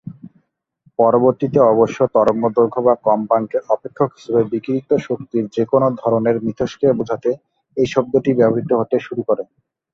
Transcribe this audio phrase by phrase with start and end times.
[0.99, 7.29] পরবর্তীতে অবশ্য তরঙ্গ দৈর্ঘ্য বা কম্পাঙ্কের অপেক্ষক হিসেবে বিকিরিত শক্তির যেকোন ধরনের মিথস্ক্রিয়া বোঝাতে
[7.77, 9.43] এই শব্দটি ব্যবহৃত হতে শুরু করে।